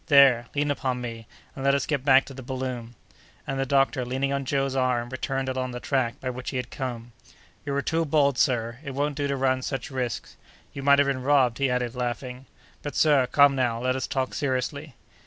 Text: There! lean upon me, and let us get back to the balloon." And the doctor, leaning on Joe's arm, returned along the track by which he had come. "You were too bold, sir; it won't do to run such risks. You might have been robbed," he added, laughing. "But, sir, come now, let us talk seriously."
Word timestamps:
There! 0.07 0.47
lean 0.55 0.71
upon 0.71 0.99
me, 0.99 1.27
and 1.55 1.63
let 1.63 1.75
us 1.75 1.85
get 1.85 2.03
back 2.03 2.25
to 2.25 2.33
the 2.33 2.41
balloon." 2.41 2.95
And 3.45 3.59
the 3.59 3.67
doctor, 3.67 4.03
leaning 4.03 4.33
on 4.33 4.45
Joe's 4.45 4.75
arm, 4.75 5.09
returned 5.09 5.47
along 5.47 5.73
the 5.73 5.79
track 5.79 6.19
by 6.19 6.31
which 6.31 6.49
he 6.49 6.57
had 6.57 6.71
come. 6.71 7.11
"You 7.65 7.73
were 7.73 7.83
too 7.83 8.03
bold, 8.05 8.39
sir; 8.39 8.79
it 8.83 8.95
won't 8.95 9.13
do 9.13 9.27
to 9.27 9.35
run 9.37 9.61
such 9.61 9.91
risks. 9.91 10.37
You 10.73 10.81
might 10.81 10.97
have 10.97 11.07
been 11.07 11.21
robbed," 11.21 11.59
he 11.59 11.69
added, 11.69 11.93
laughing. 11.93 12.47
"But, 12.81 12.95
sir, 12.95 13.27
come 13.31 13.55
now, 13.55 13.79
let 13.79 13.95
us 13.95 14.07
talk 14.07 14.33
seriously." 14.33 14.95